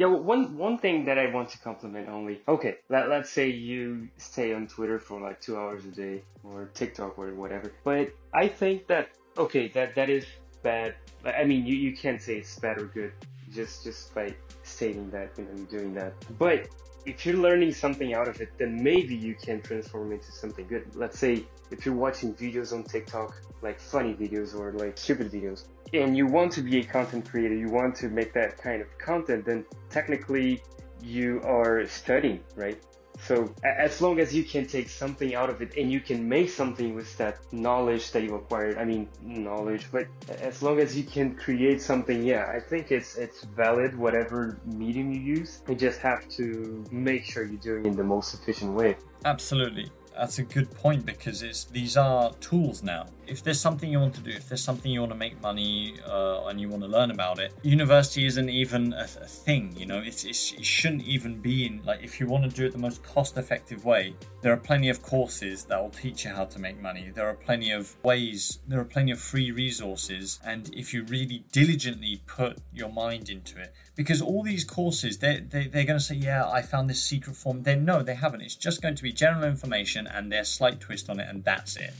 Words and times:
Yeah, 0.00 0.06
well, 0.06 0.22
one 0.22 0.56
one 0.56 0.78
thing 0.78 1.04
that 1.04 1.18
I 1.18 1.26
want 1.30 1.50
to 1.50 1.58
compliment 1.58 2.08
only. 2.08 2.40
Okay, 2.48 2.78
let, 2.88 3.10
let's 3.10 3.28
say 3.28 3.50
you 3.50 4.08
stay 4.16 4.54
on 4.54 4.66
Twitter 4.66 4.98
for 4.98 5.20
like 5.20 5.42
two 5.42 5.58
hours 5.58 5.84
a 5.84 5.88
day 5.88 6.22
or 6.42 6.70
TikTok 6.72 7.18
or 7.18 7.34
whatever. 7.34 7.70
But 7.84 8.14
I 8.32 8.48
think 8.48 8.86
that 8.86 9.10
okay, 9.36 9.68
that 9.68 9.94
that 9.96 10.08
is 10.08 10.24
bad. 10.62 10.94
I 11.26 11.44
mean, 11.44 11.66
you, 11.66 11.76
you 11.76 11.94
can't 11.94 12.22
say 12.22 12.38
it's 12.38 12.58
bad 12.58 12.78
or 12.78 12.86
good 12.86 13.12
just 13.52 13.84
just 13.84 14.14
by 14.14 14.34
stating 14.62 15.10
that 15.10 15.36
you 15.36 15.44
know 15.44 15.50
you're 15.54 15.80
doing 15.80 15.92
that. 15.96 16.14
But 16.38 16.68
if 17.04 17.26
you're 17.26 17.36
learning 17.36 17.74
something 17.74 18.14
out 18.14 18.26
of 18.26 18.40
it, 18.40 18.52
then 18.56 18.82
maybe 18.82 19.14
you 19.14 19.34
can 19.34 19.60
transform 19.60 20.12
into 20.12 20.32
something 20.32 20.66
good. 20.66 20.96
Let's 20.96 21.18
say 21.18 21.44
if 21.70 21.84
you're 21.84 22.00
watching 22.06 22.32
videos 22.32 22.72
on 22.72 22.84
TikTok, 22.84 23.34
like 23.60 23.78
funny 23.78 24.14
videos 24.14 24.58
or 24.58 24.72
like 24.72 24.96
stupid 24.96 25.30
videos, 25.30 25.66
and 25.92 26.16
you 26.16 26.26
want 26.26 26.52
to 26.52 26.62
be 26.62 26.78
a 26.78 26.84
content 26.84 27.28
creator, 27.28 27.54
you 27.54 27.68
want 27.68 27.94
to 27.96 28.08
make 28.08 28.32
that 28.34 28.58
kind 28.58 28.80
of 28.80 28.98
content, 28.98 29.44
then 29.44 29.64
technically 29.88 30.62
you 31.02 31.40
are 31.44 31.86
studying, 31.86 32.40
right? 32.56 32.80
So 33.22 33.52
as 33.64 34.00
long 34.00 34.18
as 34.18 34.34
you 34.34 34.44
can 34.44 34.66
take 34.66 34.88
something 34.88 35.34
out 35.34 35.50
of 35.50 35.60
it 35.60 35.76
and 35.76 35.92
you 35.92 36.00
can 36.00 36.26
make 36.26 36.48
something 36.48 36.94
with 36.94 37.16
that 37.18 37.38
knowledge 37.52 38.12
that 38.12 38.22
you 38.22 38.34
acquired, 38.34 38.78
I 38.78 38.84
mean 38.84 39.08
knowledge, 39.22 39.86
but 39.92 40.06
as 40.40 40.62
long 40.62 40.80
as 40.80 40.96
you 40.96 41.04
can 41.04 41.34
create 41.34 41.82
something, 41.82 42.22
yeah, 42.22 42.50
I 42.54 42.60
think 42.60 42.90
it's 42.90 43.16
it's 43.16 43.44
valid 43.44 43.96
whatever 43.96 44.58
medium 44.64 45.12
you 45.12 45.20
use. 45.20 45.62
You 45.68 45.74
just 45.74 46.00
have 46.00 46.28
to 46.30 46.82
make 46.90 47.24
sure 47.24 47.44
you're 47.44 47.58
doing 47.58 47.84
it 47.84 47.88
in 47.88 47.96
the 47.96 48.04
most 48.04 48.32
efficient 48.32 48.72
way. 48.72 48.96
Absolutely 49.26 49.90
that's 50.16 50.38
a 50.38 50.42
good 50.42 50.70
point 50.72 51.06
because 51.06 51.42
it's 51.42 51.64
these 51.64 51.96
are 51.96 52.32
tools 52.40 52.82
now. 52.82 53.06
If 53.26 53.44
there's 53.44 53.60
something 53.60 53.90
you 53.90 54.00
want 54.00 54.14
to 54.16 54.20
do, 54.20 54.30
if 54.30 54.48
there's 54.48 54.62
something 54.62 54.90
you 54.90 55.00
want 55.00 55.12
to 55.12 55.18
make 55.18 55.40
money 55.40 55.94
uh, 56.06 56.46
and 56.46 56.60
you 56.60 56.68
want 56.68 56.82
to 56.82 56.88
learn 56.88 57.12
about 57.12 57.38
it, 57.38 57.52
university 57.62 58.26
isn't 58.26 58.48
even 58.48 58.92
a, 58.92 59.04
a 59.04 59.06
thing. 59.06 59.72
You 59.76 59.86
know, 59.86 60.00
it's, 60.04 60.24
it's, 60.24 60.52
it 60.52 60.64
shouldn't 60.64 61.02
even 61.02 61.40
be 61.40 61.66
in 61.66 61.82
like 61.84 62.02
if 62.02 62.18
you 62.18 62.26
want 62.26 62.44
to 62.44 62.50
do 62.50 62.66
it 62.66 62.72
the 62.72 62.78
most 62.78 63.02
cost-effective 63.02 63.84
way. 63.84 64.14
There 64.42 64.52
are 64.52 64.56
plenty 64.56 64.88
of 64.88 65.02
courses 65.02 65.64
that 65.64 65.80
will 65.80 65.90
teach 65.90 66.24
you 66.24 66.32
how 66.32 66.46
to 66.46 66.58
make 66.58 66.80
money. 66.80 67.12
There 67.14 67.28
are 67.28 67.34
plenty 67.34 67.70
of 67.70 67.94
ways. 68.02 68.58
There 68.66 68.80
are 68.80 68.84
plenty 68.84 69.12
of 69.12 69.20
free 69.20 69.52
resources, 69.52 70.40
and 70.44 70.74
if 70.74 70.92
you 70.92 71.04
really 71.04 71.44
diligently 71.52 72.22
put 72.26 72.58
your 72.72 72.90
mind 72.90 73.28
into 73.28 73.60
it, 73.60 73.72
because 74.00 74.22
all 74.22 74.42
these 74.42 74.64
courses 74.64 75.18
they, 75.18 75.40
they, 75.40 75.66
they're 75.66 75.84
going 75.84 75.98
to 75.98 76.04
say 76.04 76.14
yeah 76.14 76.48
i 76.48 76.62
found 76.62 76.88
this 76.88 77.02
secret 77.02 77.36
form 77.36 77.62
then 77.64 77.84
no 77.84 78.02
they 78.02 78.14
haven't 78.14 78.40
it's 78.40 78.54
just 78.54 78.80
going 78.80 78.94
to 78.94 79.02
be 79.02 79.12
general 79.12 79.44
information 79.44 79.99
and 80.06 80.30
their 80.30 80.44
slight 80.44 80.80
twist 80.80 81.10
on 81.10 81.20
it 81.20 81.28
and 81.28 81.44
that's 81.44 81.76
it. 81.76 81.94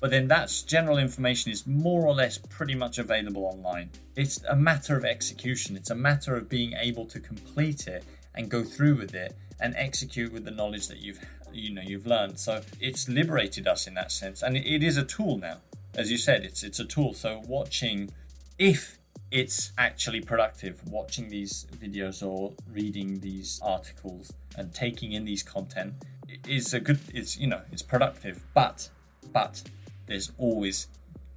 But 0.00 0.10
then 0.10 0.28
that's 0.28 0.62
general 0.62 0.98
information 0.98 1.50
is 1.50 1.66
more 1.66 2.04
or 2.06 2.14
less 2.14 2.36
pretty 2.36 2.74
much 2.74 2.98
available 2.98 3.44
online. 3.46 3.90
It's 4.16 4.42
a 4.44 4.54
matter 4.54 4.96
of 4.96 5.04
execution. 5.04 5.76
It's 5.76 5.90
a 5.90 5.94
matter 5.94 6.36
of 6.36 6.48
being 6.48 6.74
able 6.74 7.06
to 7.06 7.18
complete 7.18 7.86
it 7.86 8.04
and 8.34 8.50
go 8.50 8.64
through 8.64 8.96
with 8.96 9.14
it 9.14 9.34
and 9.60 9.74
execute 9.76 10.32
with 10.32 10.44
the 10.44 10.50
knowledge 10.50 10.88
that 10.88 10.98
you've 10.98 11.24
you 11.52 11.72
know 11.72 11.82
you've 11.82 12.06
learned. 12.06 12.38
So 12.38 12.60
it's 12.80 13.08
liberated 13.08 13.66
us 13.66 13.86
in 13.86 13.94
that 13.94 14.12
sense 14.12 14.42
and 14.42 14.56
it 14.56 14.82
is 14.82 14.96
a 14.96 15.04
tool 15.04 15.38
now. 15.38 15.58
As 15.94 16.10
you 16.10 16.18
said 16.18 16.44
it's 16.44 16.62
it's 16.62 16.80
a 16.80 16.84
tool. 16.84 17.14
So 17.14 17.42
watching 17.46 18.12
if 18.58 18.98
it's 19.30 19.72
actually 19.78 20.20
productive 20.20 20.80
watching 20.86 21.28
these 21.28 21.66
videos 21.76 22.24
or 22.24 22.52
reading 22.70 23.20
these 23.20 23.60
articles 23.64 24.32
and 24.56 24.72
taking 24.74 25.12
in 25.12 25.24
these 25.24 25.42
content 25.42 25.94
is 26.46 26.74
a 26.74 26.80
good 26.80 26.98
it's 27.12 27.38
you 27.38 27.46
know 27.46 27.60
it's 27.72 27.82
productive 27.82 28.42
but 28.54 28.88
but 29.32 29.62
there's 30.06 30.32
always 30.38 30.88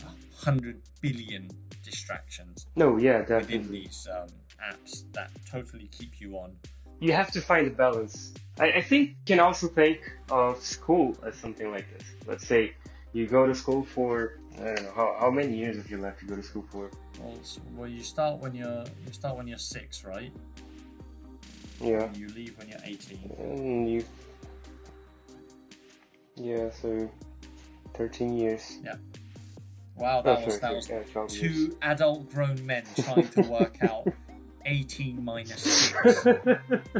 a 0.03 0.45
hundred 0.45 0.81
billion 1.01 1.49
distractions 1.83 2.67
no 2.75 2.97
yeah 2.97 3.19
definitely 3.19 3.57
within 3.57 3.71
these 3.71 4.07
um, 4.11 4.27
apps 4.71 5.03
that 5.13 5.29
totally 5.49 5.87
keep 5.91 6.19
you 6.19 6.35
on 6.37 6.51
you 6.99 7.13
have 7.13 7.31
to 7.31 7.41
find 7.41 7.67
a 7.67 7.69
balance 7.69 8.33
I, 8.59 8.71
I 8.73 8.81
think 8.81 9.09
you 9.09 9.15
can 9.25 9.39
also 9.39 9.67
think 9.67 9.99
of 10.29 10.61
school 10.63 11.15
as 11.25 11.35
something 11.35 11.71
like 11.71 11.85
this 11.97 12.07
let's 12.25 12.47
say 12.47 12.73
you 13.13 13.25
go 13.27 13.47
to 13.47 13.55
school 13.55 13.83
for 13.83 14.33
I 14.59 14.65
don't 14.65 14.83
know 14.83 14.91
how, 14.95 15.15
how 15.19 15.31
many 15.31 15.55
years 15.55 15.77
have 15.77 15.89
you 15.89 15.97
left 15.99 16.19
to 16.21 16.25
go 16.25 16.35
to 16.35 16.41
school 16.41 16.65
for? 16.71 16.89
Well, 17.19 17.37
well, 17.75 17.87
you 17.87 18.01
start 18.01 18.39
when 18.39 18.55
you're 18.55 18.85
you 19.05 19.13
start 19.13 19.37
when 19.37 19.47
you're 19.47 19.59
six, 19.59 20.03
right? 20.03 20.31
Yeah. 21.79 22.09
You 22.15 22.27
leave 22.29 22.57
when 22.57 22.67
you're 22.69 22.79
eighteen. 22.83 23.31
And 23.37 23.89
you. 23.89 24.03
Yeah, 26.37 26.69
so 26.71 27.09
thirteen 27.93 28.37
years. 28.37 28.79
Yeah. 28.83 28.95
Wow, 29.95 30.21
that 30.21 30.43
oh, 30.43 30.45
was 30.45 30.59
that 30.59 30.75
was 30.75 30.89
yeah, 30.89 31.01
two 31.27 31.47
years. 31.47 31.75
adult 31.81 32.31
grown 32.31 32.63
men 32.65 32.83
trying 33.01 33.27
to 33.29 33.41
work 33.41 33.77
out 33.81 34.07
18 34.67 35.23
minus 35.23 35.93
6. 35.93 36.25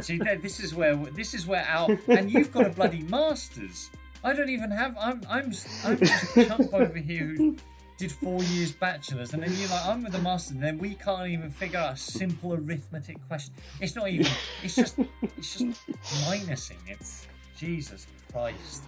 See, 0.00 0.18
this 0.18 0.58
is 0.58 0.74
where 0.74 0.96
this 0.96 1.34
is 1.34 1.46
where 1.46 1.64
our 1.68 1.96
and 2.08 2.30
you've 2.30 2.50
got 2.52 2.66
a 2.66 2.70
bloody 2.70 3.02
masters. 3.02 3.90
I 4.24 4.32
don't 4.32 4.48
even 4.48 4.70
have. 4.70 4.96
I'm 4.98 5.22
I'm 5.28 5.52
I'm 5.84 5.98
just 5.98 6.36
a 6.36 6.44
chump 6.46 6.74
over 6.74 6.98
here 6.98 7.26
who 7.36 7.56
did 7.98 8.10
four 8.10 8.42
years 8.44 8.72
bachelor's, 8.72 9.32
and 9.32 9.42
then 9.42 9.52
you're 9.54 9.68
like, 9.68 9.86
I'm 9.86 10.02
with 10.02 10.12
the 10.12 10.20
master, 10.20 10.54
and 10.54 10.62
then 10.62 10.78
we 10.78 10.94
can't 10.94 11.28
even 11.28 11.50
figure 11.50 11.78
out 11.78 11.94
a 11.94 11.96
simple 11.96 12.54
arithmetic 12.54 13.16
question. 13.28 13.54
It's 13.80 13.94
not 13.94 14.08
even. 14.08 14.26
It's 14.62 14.74
just. 14.74 14.98
It's 15.36 15.58
just 15.58 15.86
minusing. 16.24 16.78
It's 16.88 17.26
Jesus 17.56 18.06
Christ. 18.32 18.82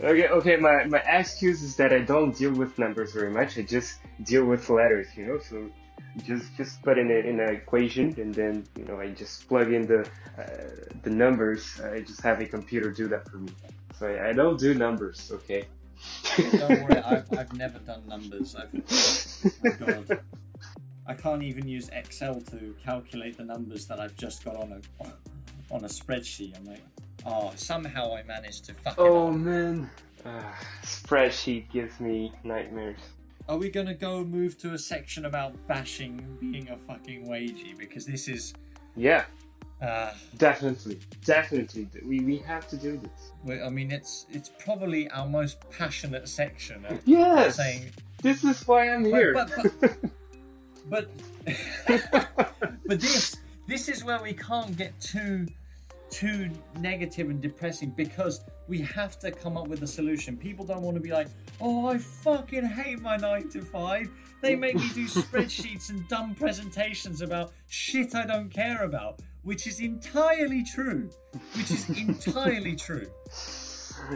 Okay, 0.00 0.28
okay. 0.28 0.56
My 0.56 0.84
my 0.84 0.98
excuse 1.00 1.62
is 1.62 1.76
that 1.76 1.92
I 1.92 2.00
don't 2.00 2.36
deal 2.36 2.52
with 2.52 2.78
numbers 2.78 3.12
very 3.12 3.30
much. 3.30 3.58
I 3.58 3.62
just 3.62 3.98
deal 4.22 4.44
with 4.44 4.68
letters, 4.70 5.08
you 5.16 5.26
know. 5.26 5.38
So 5.38 5.70
just 6.24 6.56
just 6.56 6.82
put 6.82 6.98
in 6.98 7.10
it 7.10 7.26
in 7.26 7.40
an 7.40 7.50
equation, 7.54 8.14
and 8.18 8.34
then 8.34 8.64
you 8.78 8.84
know 8.84 9.00
I 9.00 9.10
just 9.10 9.48
plug 9.48 9.72
in 9.72 9.86
the 9.86 10.00
uh, 10.38 10.44
the 11.02 11.10
numbers. 11.10 11.80
I 11.80 12.00
just 12.00 12.22
have 12.22 12.40
a 12.40 12.46
computer 12.46 12.90
do 12.90 13.08
that 13.08 13.28
for 13.28 13.38
me. 13.38 13.52
So 13.98 14.06
I 14.08 14.32
don't 14.32 14.58
do 14.58 14.74
numbers, 14.74 15.30
okay? 15.32 15.64
don't 16.36 16.82
worry, 16.82 16.98
I've, 17.04 17.32
I've 17.32 17.52
never 17.54 17.78
done 17.78 18.06
numbers. 18.06 18.54
I've, 18.54 18.68
oh 19.80 20.02
God. 20.04 20.20
I 21.06 21.14
can't 21.14 21.42
even 21.42 21.68
use 21.68 21.88
Excel 21.92 22.40
to 22.40 22.74
calculate 22.84 23.38
the 23.38 23.44
numbers 23.44 23.86
that 23.86 24.00
I've 24.00 24.16
just 24.16 24.44
got 24.44 24.56
on 24.56 24.72
a 24.72 25.06
on 25.70 25.84
a 25.84 25.88
spreadsheet. 25.88 26.56
I'm 26.56 26.64
like, 26.64 26.82
oh, 27.26 27.52
somehow 27.56 28.14
I 28.14 28.22
managed 28.22 28.64
to 28.66 28.74
fuck 28.74 28.94
oh, 28.98 29.30
man, 29.30 29.90
uh, 30.24 30.42
spreadsheet 30.82 31.70
gives 31.70 32.00
me 32.00 32.32
nightmares. 32.44 33.00
Are 33.48 33.56
we 33.56 33.68
gonna 33.70 33.94
go 33.94 34.24
move 34.24 34.58
to 34.58 34.74
a 34.74 34.78
section 34.78 35.24
about 35.24 35.54
bashing 35.68 36.36
being 36.40 36.68
a 36.68 36.76
fucking 36.76 37.28
wagey? 37.28 37.76
Because 37.78 38.04
this 38.06 38.28
is 38.28 38.54
yeah 38.96 39.24
uh, 39.82 40.12
definitely, 40.38 40.98
definitely, 41.24 41.86
we, 42.02 42.20
we 42.20 42.38
have 42.38 42.66
to 42.68 42.78
do 42.78 42.98
this. 42.98 43.60
I 43.62 43.68
mean, 43.68 43.90
it's 43.90 44.26
it's 44.30 44.50
probably 44.58 45.10
our 45.10 45.26
most 45.26 45.58
passionate 45.70 46.28
section. 46.28 46.84
yes, 47.04 47.56
saying 47.56 47.90
this 48.22 48.42
is 48.42 48.66
why 48.66 48.88
I'm 48.88 49.04
here. 49.04 49.34
But 49.34 49.52
but 49.54 50.00
but, 50.88 51.08
but, 51.86 52.48
but 52.86 53.00
this 53.00 53.36
this 53.66 53.88
is 53.90 54.02
where 54.02 54.22
we 54.22 54.32
can't 54.32 54.74
get 54.78 54.98
too 54.98 55.46
too 56.10 56.50
negative 56.78 57.30
and 57.30 57.40
depressing 57.40 57.90
because 57.90 58.44
we 58.68 58.78
have 58.80 59.18
to 59.20 59.30
come 59.30 59.56
up 59.56 59.68
with 59.68 59.82
a 59.82 59.86
solution. 59.86 60.36
People 60.36 60.64
don't 60.64 60.82
want 60.82 60.96
to 60.96 61.00
be 61.00 61.12
like, 61.12 61.28
oh, 61.60 61.86
I 61.86 61.98
fucking 61.98 62.64
hate 62.64 63.00
my 63.00 63.16
nine 63.16 63.48
to 63.50 63.62
five. 63.62 64.08
They 64.42 64.54
make 64.54 64.76
me 64.76 64.88
do 64.94 65.04
spreadsheets 65.06 65.90
and 65.90 66.06
dumb 66.08 66.34
presentations 66.34 67.22
about 67.22 67.52
shit 67.68 68.14
I 68.14 68.26
don't 68.26 68.50
care 68.50 68.82
about 68.82 69.20
which 69.46 69.68
is 69.68 69.78
entirely 69.78 70.64
true. 70.64 71.08
Which 71.54 71.70
is 71.70 71.88
entirely 71.88 72.74
true. 72.86 73.06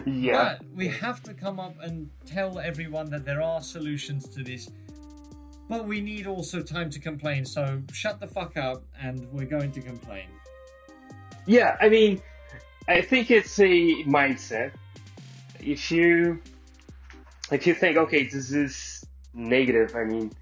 Yeah. 0.04 0.56
But 0.58 0.66
we 0.74 0.88
have 0.88 1.22
to 1.22 1.34
come 1.34 1.60
up 1.60 1.76
and 1.80 2.10
tell 2.26 2.58
everyone 2.58 3.10
that 3.10 3.24
there 3.24 3.40
are 3.40 3.62
solutions 3.62 4.28
to 4.30 4.42
this. 4.42 4.68
But 5.68 5.86
we 5.86 6.00
need 6.00 6.26
also 6.26 6.62
time 6.62 6.90
to 6.90 6.98
complain, 6.98 7.44
so 7.44 7.80
shut 7.92 8.18
the 8.18 8.26
fuck 8.26 8.56
up 8.56 8.82
and 9.00 9.24
we're 9.30 9.46
going 9.46 9.70
to 9.70 9.80
complain. 9.80 10.26
Yeah, 11.46 11.76
I 11.80 11.88
mean, 11.88 12.22
I 12.88 13.00
think 13.02 13.30
it's 13.30 13.58
a 13.58 14.04
mindset. 14.04 14.72
If 15.60 15.90
you 15.90 16.40
if 17.52 17.66
you 17.66 17.74
think, 17.74 17.96
okay, 17.96 18.24
this 18.24 18.52
is 18.52 19.04
negative, 19.34 19.94
I 19.96 20.04
mean, 20.04 20.32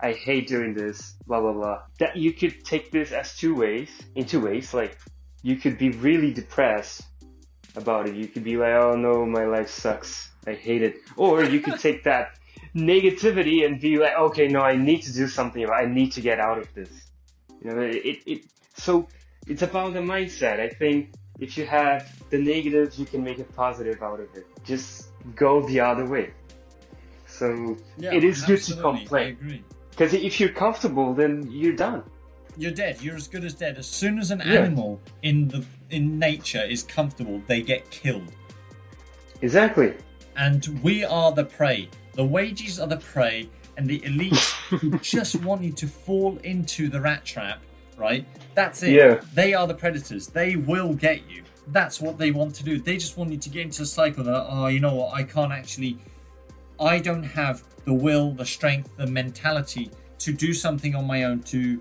I 0.00 0.12
hate 0.12 0.48
doing 0.48 0.74
this, 0.74 1.14
blah 1.26 1.40
blah 1.40 1.52
blah. 1.52 1.82
That 1.98 2.16
you 2.16 2.32
could 2.32 2.64
take 2.64 2.90
this 2.90 3.12
as 3.12 3.36
two 3.36 3.54
ways, 3.54 3.90
in 4.14 4.24
two 4.24 4.40
ways. 4.40 4.74
Like 4.74 4.98
you 5.42 5.56
could 5.56 5.78
be 5.78 5.90
really 5.90 6.32
depressed 6.32 7.02
about 7.76 8.08
it. 8.08 8.14
You 8.14 8.28
could 8.28 8.44
be 8.44 8.56
like, 8.56 8.72
oh 8.72 8.96
no, 8.96 9.26
my 9.26 9.44
life 9.44 9.70
sucks. 9.70 10.30
I 10.46 10.54
hate 10.54 10.82
it. 10.82 10.96
Or 11.16 11.44
you 11.44 11.60
could 11.60 11.78
take 11.86 12.04
that 12.04 12.38
negativity 12.74 13.64
and 13.66 13.80
be 13.80 13.98
like, 13.98 14.16
okay, 14.16 14.48
no, 14.48 14.60
I 14.60 14.76
need 14.76 15.02
to 15.02 15.12
do 15.12 15.28
something. 15.28 15.68
I 15.68 15.86
need 15.86 16.12
to 16.12 16.20
get 16.20 16.38
out 16.38 16.58
of 16.58 16.72
this. 16.74 16.90
You 17.62 17.70
know, 17.70 17.80
it, 17.80 18.22
it, 18.26 18.44
so 18.76 19.08
it's 19.48 19.62
about 19.62 19.92
the 19.94 20.00
mindset. 20.00 20.60
I 20.60 20.68
think 20.68 21.12
if 21.38 21.56
you 21.56 21.66
have 21.66 22.00
the 22.30 22.38
negatives, 22.38 22.98
you 22.98 23.06
can 23.06 23.22
make 23.24 23.38
a 23.38 23.44
positive 23.44 24.02
out 24.02 24.20
of 24.20 24.28
it. 24.34 24.46
Just 24.64 25.08
go 25.34 25.66
the 25.66 25.80
other 25.80 26.06
way. 26.06 26.30
So 27.26 27.76
yeah, 27.98 28.12
it 28.14 28.24
is 28.24 28.42
good 28.44 28.62
to 28.62 28.76
complain. 28.76 29.62
Because 29.90 30.14
if 30.14 30.38
you're 30.40 30.48
comfortable, 30.64 31.14
then 31.14 31.48
you're 31.50 31.74
done. 31.76 32.02
you're 32.56 32.72
dead. 32.72 33.00
You're 33.00 33.14
as 33.14 33.28
good 33.28 33.44
as 33.44 33.54
dead. 33.54 33.78
As 33.78 33.86
soon 33.86 34.18
as 34.18 34.32
an 34.32 34.40
Yeah. 34.40 34.62
animal 34.62 35.00
in 35.22 35.46
the 35.48 35.64
in 35.90 36.18
nature 36.18 36.64
is 36.74 36.82
comfortable, 36.82 37.40
they 37.46 37.62
get 37.62 37.88
killed. 37.90 38.32
Exactly. 39.42 39.94
And 40.36 40.66
we 40.82 41.04
are 41.04 41.32
the 41.32 41.44
prey. 41.44 41.88
The 42.14 42.24
wages 42.24 42.80
are 42.80 42.88
the 42.88 42.96
prey, 42.96 43.48
and 43.76 43.86
the 43.88 44.00
elites 44.10 44.52
who 44.70 44.98
just 44.98 45.36
want 45.42 45.62
you 45.62 45.72
to 45.72 45.86
fall 45.86 46.36
into 46.38 46.88
the 46.88 47.00
rat 47.00 47.24
trap, 47.24 47.60
right? 47.98 48.26
That's 48.54 48.82
it. 48.82 48.92
Yeah. 48.92 49.20
They 49.34 49.54
are 49.54 49.66
the 49.66 49.74
predators. 49.74 50.28
They 50.28 50.56
will 50.56 50.94
get 50.94 51.28
you. 51.28 51.42
That's 51.68 52.00
what 52.00 52.16
they 52.16 52.30
want 52.30 52.54
to 52.56 52.64
do. 52.64 52.78
They 52.78 52.96
just 52.96 53.16
want 53.16 53.30
you 53.30 53.38
to 53.38 53.50
get 53.50 53.62
into 53.62 53.82
a 53.82 53.86
cycle 53.86 54.24
that, 54.24 54.46
oh, 54.48 54.68
you 54.68 54.80
know 54.80 54.94
what, 54.94 55.14
I 55.14 55.22
can't 55.22 55.52
actually, 55.52 55.98
I 56.80 56.98
don't 56.98 57.22
have 57.22 57.62
the 57.84 57.92
will, 57.92 58.32
the 58.32 58.46
strength, 58.46 58.96
the 58.96 59.06
mentality 59.06 59.90
to 60.20 60.32
do 60.32 60.54
something 60.54 60.94
on 60.94 61.06
my 61.06 61.24
own 61.24 61.42
to 61.42 61.80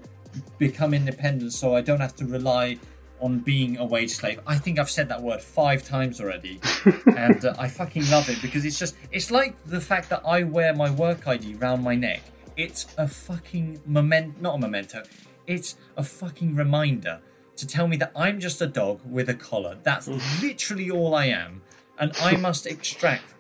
become 0.58 0.94
independent 0.94 1.54
so 1.54 1.76
I 1.76 1.82
don't 1.82 2.00
have 2.00 2.16
to 2.18 2.26
rely 2.26 2.78
on 3.20 3.40
being 3.40 3.78
a 3.78 3.86
wage 3.86 4.12
slave. 4.12 4.40
I 4.46 4.58
think 4.58 4.78
I've 4.78 4.90
said 4.90 5.10
that 5.10 5.22
word 5.22 5.42
five 5.42 5.84
times 5.84 6.22
already. 6.22 6.60
and 7.18 7.44
uh, 7.44 7.56
I 7.58 7.68
fucking 7.68 8.10
love 8.10 8.30
it 8.30 8.42
because 8.42 8.64
it's 8.66 8.78
just, 8.78 8.96
it's 9.12 9.32
like 9.32 9.56
the 9.66 9.82
fact 9.82 10.10
that 10.10 10.22
I 10.26 10.44
wear 10.44 10.74
my 10.76 10.92
work 10.92 11.28
ID 11.28 11.56
round 11.56 11.84
my 11.84 11.96
neck. 11.96 12.22
It's 12.56 12.88
a 12.98 13.08
fucking 13.08 13.82
moment, 13.86 14.42
not 14.42 14.56
a 14.56 14.58
memento, 14.60 15.04
it's 15.48 15.76
a 15.96 16.04
fucking 16.04 16.56
reminder 16.56 17.22
to 17.56 17.66
tell 17.66 17.88
me 17.88 17.98
that 17.98 18.12
I'm 18.16 18.40
just 18.40 18.62
a 18.62 18.68
dog 18.68 19.02
with 19.10 19.30
a 19.30 19.34
collar. 19.34 19.78
That's 19.82 20.08
literally 20.42 20.92
all 20.92 21.16
I 21.16 21.26
am. 21.26 21.62
And 21.98 22.16
I 22.22 22.36
must 22.48 22.68
extract 22.68 23.34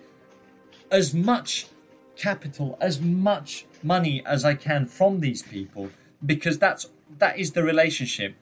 as 0.89 1.13
much 1.13 1.67
capital, 2.15 2.77
as 2.81 2.99
much 2.99 3.65
money 3.83 4.23
as 4.25 4.43
I 4.43 4.55
can 4.55 4.85
from 4.85 5.19
these 5.19 5.43
people 5.43 5.91
because 6.25 6.57
that's 6.57 6.89
that 7.19 7.37
is 7.37 7.51
the 7.51 7.63
relationship. 7.63 8.35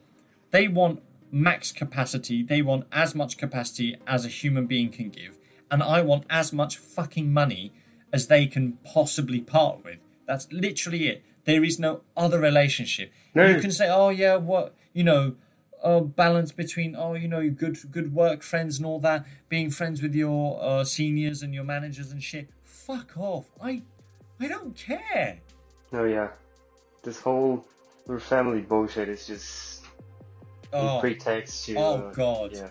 They 0.52 0.68
want 0.68 1.02
max 1.32 1.72
capacity, 1.72 2.42
they 2.42 2.62
want 2.62 2.86
as 2.92 3.14
much 3.14 3.38
capacity 3.38 3.98
as 4.08 4.26
a 4.26 4.30
human 4.30 4.66
being 4.66 4.90
can 4.90 5.10
give, 5.10 5.38
and 5.70 5.84
I 5.84 6.02
want 6.02 6.24
as 6.30 6.54
much 6.54 6.78
fucking 6.78 7.32
money 7.32 7.74
as 8.14 8.28
they 8.28 8.46
can 8.46 8.78
possibly 8.84 9.42
part 9.42 9.84
with. 9.84 10.00
That's 10.26 10.52
literally 10.52 11.08
it. 11.08 11.24
There 11.46 11.64
is 11.64 11.80
no 11.80 12.02
other 12.18 12.40
relationship. 12.40 13.12
No. 13.34 13.48
You 13.48 13.60
can 13.60 13.72
say, 13.72 13.88
"Oh 13.90 14.10
yeah, 14.10 14.36
what 14.36 14.76
you 14.94 15.04
know, 15.04 15.36
uh, 15.84 16.00
balance 16.02 16.52
between 16.52 16.96
oh 16.96 17.14
you 17.14 17.28
know 17.28 17.50
good 17.50 17.78
good 17.92 18.14
work 18.14 18.44
friends 18.44 18.78
and 18.78 18.86
all 18.86 19.00
that, 19.02 19.26
being 19.50 19.70
friends 19.70 20.02
with 20.02 20.14
your 20.16 20.60
uh, 20.62 20.84
seniors 20.84 21.42
and 21.42 21.54
your 21.54 21.64
managers 21.64 22.12
and 22.12 22.22
shit." 22.22 22.50
Fuck 22.64 23.18
off. 23.18 23.46
I 23.62 23.84
I 24.40 24.48
don't 24.48 24.76
care. 24.76 25.40
No, 25.92 26.04
yeah. 26.06 26.30
This 27.04 27.20
whole 27.20 27.66
family 28.20 28.62
bullshit 28.62 29.10
is 29.10 29.26
just 29.28 29.86
Oh, 30.74 31.00
pretext 31.00 31.66
to. 31.66 31.76
oh 31.76 31.96
uh, 31.96 32.12
God. 32.12 32.52
Yeah, 32.54 32.68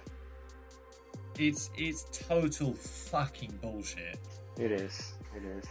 it's 1.39 1.71
it's 1.77 2.05
total 2.13 2.75
fucking 2.75 3.59
bullshit. 3.63 4.19
it 4.59 4.73
is. 4.73 5.15
It 5.37 5.45
is. 5.45 5.65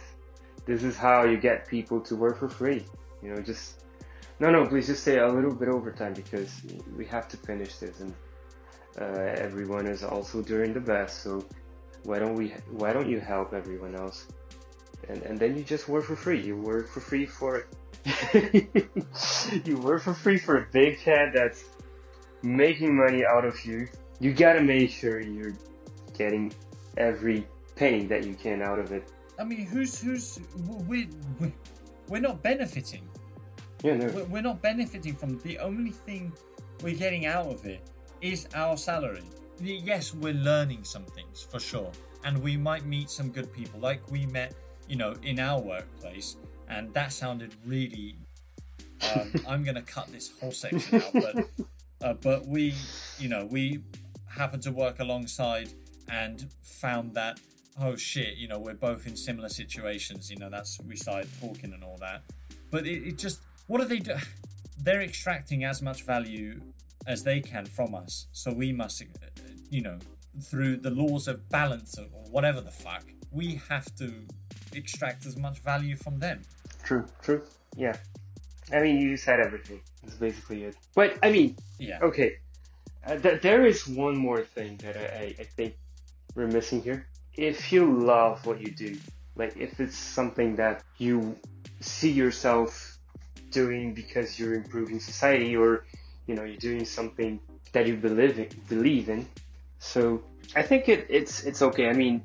This 0.66 0.82
is 0.82 0.96
how 0.96 1.24
you 1.24 1.36
get 1.36 1.68
people 1.68 2.00
to 2.02 2.16
work 2.16 2.38
for 2.38 2.48
free. 2.48 2.84
You 3.22 3.34
know, 3.34 3.42
just. 3.42 3.84
No, 4.40 4.50
no, 4.50 4.66
please 4.66 4.88
just 4.88 5.02
stay 5.02 5.18
a 5.18 5.28
little 5.28 5.54
bit 5.54 5.68
overtime 5.68 6.12
because 6.12 6.50
we 6.96 7.06
have 7.06 7.28
to 7.28 7.36
finish 7.36 7.76
this 7.76 8.00
and 8.00 8.12
uh, 9.00 9.34
everyone 9.38 9.86
is 9.86 10.02
also 10.02 10.42
doing 10.42 10.72
the 10.72 10.80
best. 10.80 11.22
So 11.22 11.44
why 12.04 12.18
don't 12.18 12.34
we? 12.34 12.54
Why 12.70 12.92
don't 12.92 13.08
you 13.08 13.20
help 13.20 13.52
everyone 13.54 13.94
else? 13.94 14.26
And 15.08 15.22
and 15.22 15.38
then 15.38 15.56
you 15.56 15.64
just 15.64 15.88
work 15.88 16.04
for 16.04 16.16
free. 16.16 16.40
You 16.40 16.56
work 16.56 16.88
for 16.88 17.00
free 17.00 17.26
for. 17.26 17.66
you 19.64 19.78
work 19.78 20.02
for 20.02 20.14
free 20.14 20.38
for 20.38 20.58
a 20.58 20.66
big 20.72 20.98
cat 20.98 21.32
that's 21.34 21.64
making 22.42 22.96
money 22.96 23.24
out 23.24 23.44
of 23.44 23.64
you. 23.64 23.88
You 24.20 24.32
gotta 24.32 24.60
make 24.60 24.90
sure 24.90 25.20
you're 25.20 25.54
getting 26.16 26.52
every 26.96 27.46
penny 27.76 28.06
that 28.06 28.24
you 28.24 28.34
can 28.34 28.62
out 28.62 28.78
of 28.78 28.92
it. 28.92 29.10
I 29.38 29.44
mean, 29.44 29.66
who's 29.66 30.00
who's 30.00 30.38
we 30.88 31.08
we 31.40 31.52
we're 32.08 32.20
not 32.20 32.42
benefiting. 32.42 33.08
Yeah, 33.82 33.96
no. 33.96 34.26
We're 34.30 34.42
not 34.42 34.62
benefiting 34.62 35.14
from 35.14 35.38
the 35.40 35.58
only 35.58 35.90
thing 35.90 36.32
we're 36.82 36.96
getting 36.96 37.26
out 37.26 37.46
of 37.46 37.64
it 37.66 37.82
is 38.20 38.48
our 38.54 38.76
salary. 38.76 39.24
Yes, 39.60 40.14
we're 40.14 40.34
learning 40.34 40.84
some 40.84 41.04
things 41.04 41.42
for 41.42 41.60
sure, 41.60 41.90
and 42.24 42.38
we 42.38 42.56
might 42.56 42.84
meet 42.84 43.10
some 43.10 43.30
good 43.30 43.52
people, 43.52 43.80
like 43.80 44.00
we 44.10 44.26
met, 44.26 44.54
you 44.88 44.96
know, 44.96 45.14
in 45.22 45.38
our 45.38 45.60
workplace, 45.60 46.36
and 46.68 46.92
that 46.94 47.12
sounded 47.12 47.54
really. 47.66 48.16
Um, 49.14 49.32
I'm 49.48 49.64
gonna 49.64 49.82
cut 49.82 50.08
this 50.08 50.32
whole 50.40 50.52
section 50.52 51.02
out, 51.02 51.12
but 51.12 51.66
uh, 52.02 52.14
but 52.14 52.46
we, 52.46 52.74
you 53.18 53.28
know, 53.28 53.46
we 53.50 53.80
happened 54.26 54.62
to 54.64 54.72
work 54.72 55.00
alongside 55.00 55.70
and 56.08 56.50
found 56.62 57.14
that 57.14 57.40
oh 57.80 57.96
shit, 57.96 58.36
you 58.36 58.48
know, 58.48 58.58
we're 58.58 58.74
both 58.74 59.06
in 59.06 59.16
similar 59.16 59.48
situations. 59.48 60.30
You 60.30 60.36
know, 60.36 60.50
that's 60.50 60.78
we 60.86 60.96
started 60.96 61.30
talking 61.40 61.72
and 61.72 61.82
all 61.84 61.96
that. 62.00 62.22
But 62.70 62.86
it, 62.86 63.06
it 63.08 63.18
just 63.18 63.40
what 63.66 63.80
do 63.80 63.86
they 63.86 63.98
do? 63.98 64.14
They're 64.78 65.02
extracting 65.02 65.64
as 65.64 65.80
much 65.82 66.02
value 66.02 66.60
as 67.06 67.22
they 67.22 67.40
can 67.40 67.64
from 67.66 67.94
us, 67.94 68.26
so 68.32 68.52
we 68.52 68.72
must, 68.72 69.02
uh, 69.02 69.26
you 69.70 69.82
know, 69.82 69.98
through 70.42 70.78
the 70.78 70.90
laws 70.90 71.28
of 71.28 71.48
balance 71.48 71.96
or 71.98 72.04
whatever 72.30 72.60
the 72.60 72.70
fuck, 72.70 73.04
we 73.30 73.60
have 73.68 73.94
to 73.96 74.12
extract 74.72 75.26
as 75.26 75.36
much 75.36 75.60
value 75.60 75.96
from 75.96 76.18
them. 76.18 76.42
True, 76.82 77.04
true. 77.22 77.42
Yeah. 77.76 77.96
I 78.72 78.80
mean, 78.80 79.00
you 79.00 79.16
said 79.16 79.38
everything. 79.40 79.80
That's 80.02 80.16
basically 80.16 80.64
it. 80.64 80.76
But, 80.94 81.18
I 81.22 81.30
mean, 81.30 81.56
Yeah. 81.78 81.98
okay. 82.02 82.38
Uh, 83.06 83.16
th- 83.16 83.42
there 83.42 83.66
is 83.66 83.86
one 83.86 84.16
more 84.16 84.42
thing 84.42 84.78
that 84.78 84.96
I, 84.96 85.24
I, 85.24 85.34
I 85.40 85.44
think 85.44 85.76
we're 86.34 86.46
missing 86.48 86.82
here. 86.82 87.06
If 87.36 87.72
you 87.72 88.00
love 88.00 88.46
what 88.46 88.60
you 88.60 88.70
do, 88.70 88.96
like 89.36 89.56
if 89.56 89.80
it's 89.80 89.96
something 89.96 90.56
that 90.56 90.82
you 90.98 91.36
see 91.80 92.10
yourself 92.10 92.98
doing 93.50 93.94
because 93.94 94.38
you're 94.38 94.54
improving 94.54 95.00
society 95.00 95.56
or 95.56 95.84
you 96.26 96.34
know 96.34 96.44
you're 96.44 96.56
doing 96.56 96.84
something 96.84 97.40
that 97.72 97.86
you 97.86 97.96
believe 97.96 98.38
in, 98.38 98.48
believe 98.68 99.08
in. 99.08 99.26
So 99.78 100.22
i 100.56 100.62
think 100.62 100.88
it, 100.88 101.06
it's 101.08 101.44
it's 101.44 101.62
okay. 101.62 101.88
I 101.88 101.92
mean 101.92 102.22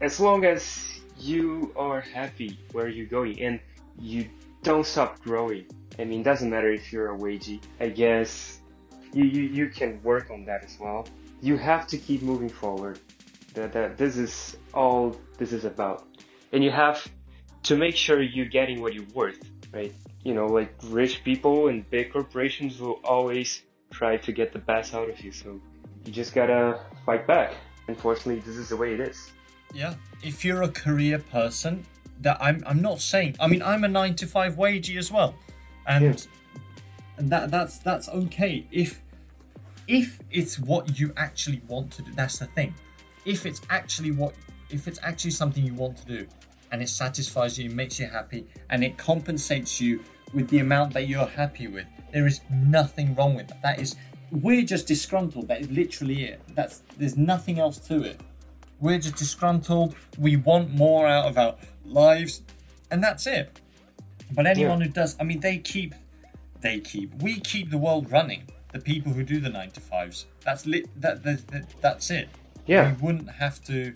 as 0.00 0.20
long 0.20 0.44
as 0.44 0.78
you 1.18 1.72
are 1.76 2.00
happy 2.00 2.58
where 2.72 2.88
you're 2.88 3.06
going 3.06 3.40
and 3.40 3.60
you 3.98 4.28
don't 4.62 4.84
stop 4.84 5.18
growing 5.22 5.64
i 5.98 6.04
mean 6.04 6.22
doesn't 6.22 6.50
matter 6.50 6.70
if 6.70 6.92
you're 6.92 7.14
a 7.14 7.16
wagey 7.16 7.58
i 7.80 7.88
guess 7.88 8.60
you, 9.16 9.24
you 9.24 9.42
you 9.42 9.68
can 9.68 10.02
work 10.02 10.30
on 10.30 10.44
that 10.44 10.64
as 10.64 10.78
well. 10.78 11.06
You 11.40 11.56
have 11.56 11.86
to 11.88 11.98
keep 11.98 12.22
moving 12.22 12.48
forward 12.48 13.00
that, 13.56 13.72
that 13.72 13.96
this 13.98 14.16
is 14.16 14.56
all 14.72 15.16
this 15.38 15.52
is 15.52 15.64
about 15.64 16.06
and 16.52 16.62
you 16.62 16.70
have 16.70 17.06
to 17.64 17.76
make 17.76 17.96
sure 17.96 18.22
you're 18.22 18.46
getting 18.60 18.80
what 18.80 18.94
you're 18.94 19.12
worth 19.14 19.40
right 19.72 19.92
you 20.24 20.34
know 20.34 20.46
like 20.46 20.72
rich 20.84 21.24
people 21.24 21.68
and 21.68 21.88
big 21.90 22.12
corporations 22.12 22.80
will 22.80 23.00
always 23.04 23.62
try 23.90 24.16
to 24.16 24.30
get 24.32 24.52
the 24.52 24.58
best 24.58 24.94
out 24.94 25.08
of 25.08 25.20
you 25.20 25.32
so 25.32 25.60
you 26.04 26.12
just 26.12 26.34
gotta 26.34 26.80
fight 27.04 27.26
back 27.26 27.54
unfortunately 27.88 28.40
this 28.46 28.56
is 28.56 28.68
the 28.68 28.76
way 28.76 28.94
it 28.94 29.00
is 29.00 29.32
Yeah. 29.74 29.94
If 30.22 30.44
you're 30.44 30.62
a 30.62 30.68
career 30.84 31.18
person, 31.18 31.84
that 32.22 32.36
I'm 32.40 32.62
I'm 32.70 32.80
not 32.80 33.00
saying 33.00 33.36
I 33.40 33.46
mean 33.48 33.62
I'm 33.62 33.82
a 33.84 33.88
nine 33.88 34.14
to 34.16 34.26
five 34.26 34.52
wagey 34.56 34.96
as 34.96 35.10
well. 35.10 35.34
And 35.86 36.04
Yeah. 36.04 37.18
and 37.18 37.26
that 37.32 37.50
that's 37.50 37.78
that's 37.78 38.08
okay. 38.08 38.54
If 38.70 39.02
if 39.86 40.06
it's 40.30 40.58
what 40.58 40.98
you 40.98 41.12
actually 41.16 41.60
want 41.68 41.90
to 41.96 42.02
do, 42.02 42.10
that's 42.20 42.38
the 42.38 42.46
thing. 42.56 42.74
If 43.26 43.44
it's 43.44 43.60
actually 43.68 44.12
what 44.12 44.34
if 44.70 44.88
it's 44.88 44.98
actually 45.02 45.32
something 45.32 45.64
you 45.64 45.74
want 45.74 45.98
to 45.98 46.06
do 46.06 46.26
and 46.72 46.82
it 46.82 46.88
satisfies 46.88 47.58
you, 47.58 47.70
makes 47.70 48.00
you 48.00 48.06
happy, 48.06 48.46
and 48.70 48.82
it 48.82 48.96
compensates 48.96 49.80
you 49.80 50.02
with 50.32 50.48
the 50.48 50.58
amount 50.58 50.94
that 50.94 51.06
you're 51.06 51.26
happy 51.26 51.68
with, 51.68 51.86
there 52.12 52.26
is 52.26 52.40
nothing 52.50 53.14
wrong 53.14 53.34
with 53.34 53.48
that. 53.48 53.62
That 53.62 53.80
is 53.80 53.96
we're 54.30 54.62
just 54.62 54.86
disgruntled. 54.86 55.48
That 55.48 55.60
is 55.60 55.70
literally 55.70 56.24
it. 56.24 56.40
That's 56.54 56.82
there's 56.96 57.16
nothing 57.16 57.58
else 57.58 57.78
to 57.88 58.02
it. 58.02 58.20
We're 58.80 58.98
just 58.98 59.16
disgruntled. 59.16 59.94
We 60.18 60.36
want 60.36 60.70
more 60.70 61.06
out 61.06 61.26
of 61.26 61.38
our 61.38 61.56
lives, 61.84 62.42
and 62.90 63.02
that's 63.02 63.26
it. 63.26 63.60
But 64.32 64.46
anyone 64.46 64.80
who 64.80 64.88
does, 64.88 65.16
I 65.20 65.24
mean, 65.24 65.40
they 65.40 65.58
keep, 65.58 65.94
they 66.60 66.80
keep, 66.80 67.14
we 67.22 67.40
keep 67.40 67.70
the 67.70 67.78
world 67.78 68.10
running. 68.10 68.48
The 68.72 68.80
people 68.80 69.12
who 69.12 69.22
do 69.22 69.40
the 69.40 69.48
nine 69.48 69.70
to 69.70 69.80
fives. 69.80 70.26
That's 70.44 70.66
lit. 70.66 70.88
That, 71.00 71.22
that, 71.22 71.46
that 71.48 71.74
that's 71.80 72.10
it. 72.10 72.28
Yeah. 72.66 72.94
We 73.00 73.06
wouldn't 73.06 73.30
have 73.32 73.62
to. 73.64 73.94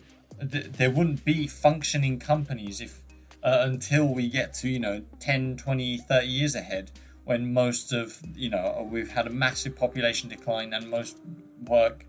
th- 0.51 0.73
There 0.73 0.91
wouldn't 0.91 1.25
be 1.25 1.47
functioning 1.47 2.19
companies 2.19 2.81
if 2.81 3.03
uh, 3.43 3.59
until 3.63 4.07
we 4.15 4.29
get 4.29 4.53
to 4.55 4.69
you 4.69 4.79
know 4.79 5.03
10, 5.19 5.57
20, 5.57 5.99
30 5.99 6.27
years 6.27 6.55
ahead 6.55 6.91
when 7.25 7.53
most 7.53 7.93
of 7.93 8.21
you 8.35 8.51
know 8.51 8.89
we've 8.91 9.13
had 9.13 9.27
a 9.27 9.31
massive 9.31 9.77
population 9.77 10.29
decline 10.29 10.73
and 10.73 10.91
most 10.91 11.19
work 11.67 12.05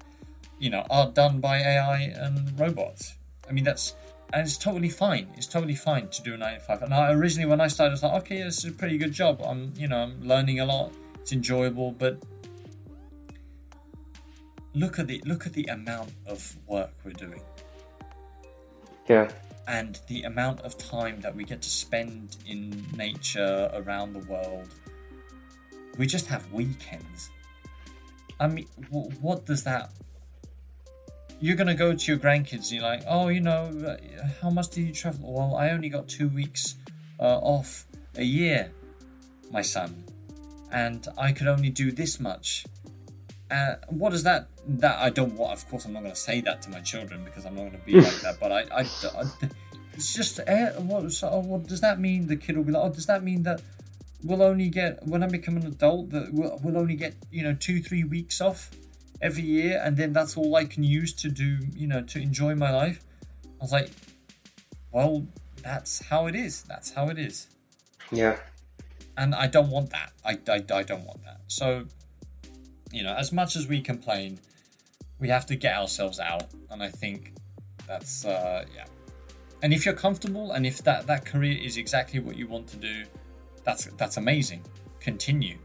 you 0.60 0.70
know, 0.70 0.86
are 0.92 1.10
done 1.10 1.40
by 1.40 1.58
AI 1.58 2.14
and 2.16 2.58
robots. 2.60 3.16
I 3.50 3.52
mean, 3.52 3.64
that's 3.64 3.96
and 4.32 4.44
it's 4.44 4.58
totally 4.58 4.90
fine. 4.90 5.28
It's 5.36 5.48
totally 5.48 5.76
fine 5.76 6.08
to 6.10 6.22
do 6.22 6.36
a 6.36 6.38
nine 6.38 6.54
to 6.54 6.60
five. 6.60 6.84
And 6.84 6.94
I 6.94 7.12
originally, 7.12 7.50
when 7.50 7.60
I 7.60 7.68
started, 7.68 7.90
I 7.90 7.94
was 7.94 8.04
like, 8.04 8.14
okay, 8.24 8.44
this 8.44 8.60
is 8.60 8.66
a 8.66 8.72
pretty 8.72 8.98
good 9.00 9.12
job. 9.12 9.42
I'm, 9.44 9.74
you 9.76 9.88
know, 9.88 9.98
I'm 9.98 10.22
learning 10.22 10.60
a 10.60 10.66
lot. 10.66 10.94
it's 11.20 11.32
enjoyable, 11.34 11.92
but 11.92 12.22
look 14.74 15.00
at 15.00 15.08
the 15.08 15.22
look 15.26 15.46
at 15.46 15.54
the 15.54 15.66
amount 15.66 16.12
of 16.28 16.56
work 16.68 16.92
we're 17.04 17.12
doing 17.12 17.42
Yeah. 19.10 19.30
and 19.68 20.00
the 20.08 20.24
amount 20.24 20.62
of 20.62 20.78
time 20.78 21.20
that 21.22 21.36
we 21.36 21.44
get 21.44 21.62
to 21.62 21.70
spend 21.70 22.38
in 22.46 22.86
nature 22.96 23.70
around 23.74 24.14
the 24.14 24.20
world. 24.20 24.74
We 25.98 26.06
just 26.08 26.28
have 26.28 26.52
weekends. 26.52 27.30
I 28.40 28.48
mean, 28.48 28.68
w- 28.92 29.12
what 29.20 29.46
does 29.46 29.64
that? 29.64 29.92
You're 31.42 31.56
gonna 31.58 31.76
go 31.76 31.94
to 31.94 32.06
your 32.12 32.18
grandkids. 32.20 32.70
And 32.70 32.72
you're 32.74 32.84
like, 32.84 33.04
oh, 33.08 33.28
you 33.28 33.42
know, 33.42 33.98
how 34.42 34.50
much 34.50 34.70
do 34.70 34.82
you 34.82 34.94
travel? 34.94 35.34
Well, 35.34 35.56
I 35.56 35.72
only 35.72 35.90
got 35.90 36.08
two 36.08 36.30
weeks 36.30 36.76
uh, 37.20 37.40
off 37.40 37.86
a 38.16 38.24
year, 38.24 38.72
my 39.52 39.62
son, 39.62 40.06
and 40.72 41.08
I 41.18 41.32
could 41.34 41.48
only 41.48 41.70
do 41.70 41.92
this 41.92 42.20
much. 42.20 42.66
Uh, 43.52 43.76
what 43.90 44.14
is 44.14 44.24
that? 44.24 44.48
That 44.68 44.98
I 45.00 45.10
don't 45.10 45.34
want. 45.34 45.52
Of 45.54 45.68
course, 45.70 45.86
I'm 45.86 45.94
not 45.94 46.04
going 46.04 46.14
to 46.16 46.20
say 46.20 46.40
that 46.42 46.62
to 46.64 46.70
my 46.70 46.80
children 46.80 47.24
because 47.26 47.46
I'm 47.46 47.54
not 47.56 47.62
going 47.62 47.80
to 47.80 47.86
be 47.86 48.00
like 48.00 48.20
that. 48.22 48.40
But 48.40 48.52
I, 48.52 48.62
I, 48.72 48.82
I- 48.82 49.50
it's 49.94 50.14
just 50.16 50.40
uh, 50.40 50.72
what, 50.80 51.12
so, 51.12 51.40
what 51.40 51.68
does 51.68 51.82
that 51.82 52.00
mean? 52.00 52.28
The 52.28 52.38
kid 52.38 52.56
will 52.56 52.64
be 52.64 52.72
like, 52.72 52.84
oh, 52.84 52.90
does 52.94 53.08
that 53.08 53.24
mean 53.24 53.44
that 53.44 53.62
we'll 54.24 54.42
only 54.42 54.70
get 54.70 55.06
when 55.06 55.22
I 55.22 55.28
become 55.28 55.58
an 55.58 55.66
adult 55.68 56.12
that 56.12 56.34
we'll, 56.34 56.58
we'll 56.64 56.78
only 56.78 56.96
get 56.96 57.14
you 57.30 57.44
know 57.44 57.54
two, 57.60 57.82
three 57.82 58.06
weeks 58.06 58.40
off 58.40 58.72
every 59.22 59.44
year, 59.44 59.82
and 59.84 59.98
then 59.98 60.14
that's 60.14 60.38
all 60.38 60.56
I 60.56 60.64
can 60.66 60.84
use 60.86 61.12
to 61.16 61.30
do 61.30 61.58
you 61.76 61.88
know 61.88 62.02
to 62.04 62.20
enjoy 62.22 62.56
my 62.56 62.72
life? 62.72 63.04
I 63.44 63.64
was 63.64 63.72
like, 63.74 63.90
well, 64.94 65.28
that's 65.62 66.02
how 66.06 66.28
it 66.28 66.36
is. 66.36 66.64
That's 66.64 66.92
how 66.92 67.10
it 67.10 67.20
is 67.20 67.48
Yeah. 68.12 68.38
and 69.18 69.36
I 69.36 69.48
don't 69.48 69.70
want 69.70 69.90
that. 69.92 70.14
I, 70.26 70.40
I, 70.48 70.64
I 70.74 70.84
don't 70.84 71.06
want 71.06 71.24
that. 71.26 71.42
So, 71.48 71.86
you 72.92 73.04
know, 73.04 73.14
as 73.16 73.32
much 73.32 73.56
as 73.56 73.68
we 73.68 73.82
complain, 73.82 74.40
we 75.20 75.30
have 75.30 75.46
to 75.48 75.56
get 75.56 75.76
ourselves 75.76 76.20
out, 76.20 76.46
and 76.70 76.82
I 76.84 76.90
think 76.90 77.34
that's 77.88 78.26
uh, 78.26 78.66
yeah. 78.76 78.86
And 79.64 79.74
if 79.74 79.86
you're 79.86 79.96
comfortable, 79.96 80.52
and 80.52 80.66
if 80.66 80.84
that 80.84 81.08
that 81.08 81.26
career 81.26 81.58
is 81.62 81.78
exactly 81.78 82.20
what 82.20 82.36
you 82.36 82.48
want 82.48 82.68
to 82.70 82.78
do, 82.78 83.04
that's 83.64 83.86
that's 83.98 84.18
amazing. 84.18 84.64
Continue. 85.00 85.58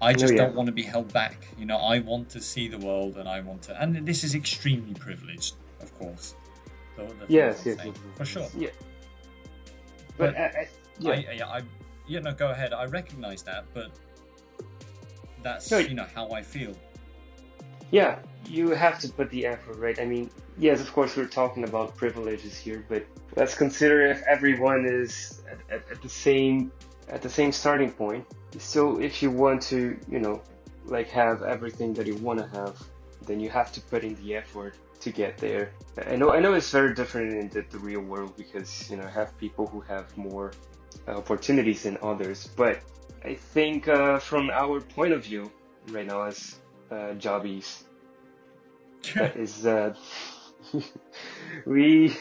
I 0.00 0.12
just 0.12 0.34
yeah. 0.34 0.44
don't 0.44 0.54
want 0.54 0.66
to 0.66 0.72
be 0.72 0.82
held 0.82 1.12
back. 1.12 1.46
You 1.58 1.64
know, 1.64 1.78
I 1.78 2.00
want 2.00 2.28
to 2.30 2.40
see 2.40 2.68
the 2.68 2.78
world, 2.78 3.16
and 3.16 3.28
I 3.28 3.40
want 3.40 3.62
to. 3.62 3.82
And 3.82 4.06
this 4.06 4.22
is 4.22 4.34
extremely 4.34 4.94
privileged, 4.94 5.54
of 5.80 5.96
course. 5.98 6.34
The- 6.96 7.04
the 7.04 7.26
Yes. 7.28 7.62
Yes. 7.64 7.78
Yes, 7.84 7.96
for 8.14 8.24
sure. 8.24 8.48
Yeah. 8.56 8.68
But, 10.16 10.34
But 10.34 10.36
I, 10.36 10.44
I, 10.44 10.68
yeah. 10.98 11.10
I, 11.10 11.32
yeah, 11.32 11.46
I, 11.46 11.60
you 12.06 12.20
know, 12.20 12.32
go 12.32 12.50
ahead. 12.50 12.72
I 12.72 12.84
recognize 12.84 13.42
that, 13.44 13.64
but 13.72 13.90
that's 15.44 15.70
No, 15.70 15.78
you 15.78 15.94
know 15.94 16.06
how 16.14 16.28
I 16.30 16.42
feel. 16.42 16.74
Yeah, 17.92 18.18
you 18.48 18.70
have 18.70 18.98
to 19.00 19.08
put 19.08 19.30
the 19.30 19.46
effort, 19.46 19.76
right? 19.76 19.98
I 20.00 20.06
mean, 20.06 20.30
yes, 20.58 20.80
of 20.80 20.92
course, 20.92 21.16
we're 21.16 21.26
talking 21.26 21.62
about 21.64 21.96
privileges 21.96 22.56
here, 22.56 22.84
but 22.88 23.06
let's 23.36 23.54
consider 23.54 24.06
if 24.06 24.22
everyone 24.26 24.84
is 24.86 25.42
at, 25.48 25.58
at, 25.70 25.90
at 25.92 26.02
the 26.02 26.08
same 26.08 26.72
at 27.08 27.20
the 27.22 27.28
same 27.28 27.52
starting 27.52 27.92
point. 27.92 28.26
So, 28.58 28.98
if 28.98 29.22
you 29.22 29.30
want 29.30 29.62
to, 29.72 29.96
you 30.08 30.18
know, 30.18 30.42
like 30.86 31.08
have 31.10 31.42
everything 31.42 31.92
that 31.94 32.06
you 32.06 32.16
want 32.16 32.38
to 32.40 32.48
have, 32.58 32.82
then 33.26 33.38
you 33.38 33.50
have 33.50 33.70
to 33.72 33.80
put 33.80 34.02
in 34.02 34.14
the 34.16 34.34
effort 34.34 34.76
to 35.00 35.10
get 35.10 35.36
there. 35.36 35.72
I 36.06 36.16
know, 36.16 36.32
I 36.32 36.40
know, 36.40 36.54
it's 36.54 36.70
very 36.70 36.94
different 36.94 37.32
in 37.34 37.48
the, 37.50 37.64
the 37.70 37.78
real 37.78 38.00
world 38.00 38.36
because 38.36 38.90
you 38.90 38.96
know, 38.96 39.04
I 39.04 39.10
have 39.10 39.36
people 39.38 39.66
who 39.66 39.80
have 39.82 40.16
more 40.16 40.52
uh, 41.06 41.18
opportunities 41.18 41.82
than 41.82 41.98
others, 42.02 42.48
but 42.56 42.80
I 43.24 43.34
think 43.34 43.88
uh, 43.88 44.18
from 44.18 44.50
our 44.50 44.80
point 44.80 45.12
of 45.12 45.24
view 45.24 45.50
right 45.88 46.06
now 46.06 46.24
as 46.24 46.56
uh, 46.90 47.14
jobbies 47.14 47.84
that 49.14 49.36
is 49.44 49.64
uh, 49.66 49.94
we 51.66 52.14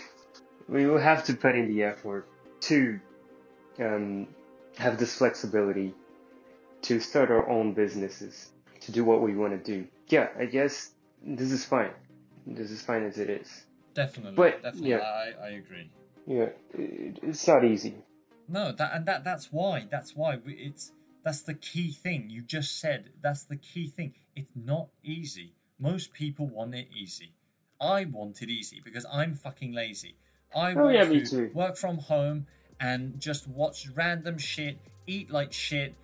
we 0.70 0.86
will 0.86 1.00
have 1.00 1.26
to 1.26 1.34
put 1.34 1.56
in 1.56 1.68
the 1.68 1.84
effort 1.84 2.28
to 2.62 3.00
um, 3.80 4.28
have 4.78 4.98
this 4.98 5.16
flexibility 5.18 5.94
to 6.84 7.00
start 7.00 7.32
our 7.32 7.50
own 7.50 7.74
businesses 7.74 8.52
to 8.82 8.92
do 8.92 9.04
what 9.04 9.22
we 9.22 9.36
want 9.36 9.52
to 9.54 9.72
do. 9.72 9.88
Yeah 10.08 10.28
i 10.40 10.46
guess 10.46 10.92
this 11.26 11.52
is 11.52 11.64
fine. 11.66 11.92
This 12.46 12.72
is 12.72 12.82
fine 12.82 13.04
as 13.06 13.18
it 13.18 13.30
is. 13.30 13.66
Definitely, 13.94 14.36
But, 14.36 14.62
definitely, 14.64 14.90
yeah. 14.90 14.98
I, 15.00 15.48
I 15.48 15.50
agree. 15.52 15.90
yeah 16.28 16.50
it, 16.74 17.20
it's 17.22 17.48
not 17.48 17.64
easy 17.66 17.96
No, 18.48 18.72
that 18.72 18.92
and 18.94 19.06
that 19.06 19.24
that's 19.24 19.52
why 19.52 19.88
that's 19.90 20.16
why 20.16 20.38
we, 20.46 20.54
it's 20.54 20.92
that's 21.24 21.42
the 21.42 21.54
key 21.54 21.92
thing 21.92 22.30
you 22.30 22.42
just 22.42 22.80
said. 22.80 23.10
That's 23.22 23.46
the 23.46 23.56
key 23.58 23.88
thing. 23.88 24.14
It's 24.36 24.52
not 24.56 24.88
easy. 25.04 25.54
Most 25.80 26.14
people 26.14 26.48
want 26.48 26.76
it 26.76 26.88
easy. 26.96 27.34
I 27.80 28.06
want 28.06 28.42
it 28.42 28.50
easy 28.50 28.82
because 28.84 29.06
I'm 29.12 29.34
fucking 29.36 29.74
lazy. 29.74 30.16
I 30.56 30.74
Oh, 30.74 30.84
want 30.84 30.96
yeah, 30.96 31.06
to 31.06 31.26
too. 31.26 31.52
work 31.54 31.78
from 31.78 31.98
home 31.98 32.46
and 32.80 33.20
just 33.20 33.48
watch 33.48 33.88
random 33.96 34.38
shit, 34.38 34.78
eat 35.08 35.32
like 35.32 35.52
shit, 35.54 35.96